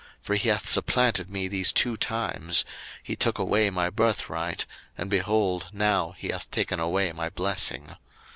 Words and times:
for 0.19 0.33
he 0.33 0.49
hath 0.49 0.67
supplanted 0.67 1.29
me 1.29 1.47
these 1.47 1.71
two 1.71 1.95
times: 1.95 2.65
he 3.03 3.15
took 3.15 3.37
away 3.37 3.69
my 3.69 3.87
birthright; 3.87 4.65
and, 4.97 5.11
behold, 5.11 5.67
now 5.71 6.15
he 6.17 6.29
hath 6.29 6.49
taken 6.49 6.79
away 6.79 7.11
my 7.11 7.29
blessing. 7.29 7.95